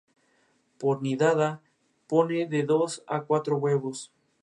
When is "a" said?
3.05-3.21